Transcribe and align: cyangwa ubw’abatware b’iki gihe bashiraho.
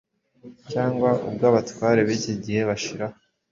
cyangwa 0.71 1.09
ubw’abatware 1.27 1.99
b’iki 2.07 2.33
gihe 2.43 2.61
bashiraho. 2.69 3.15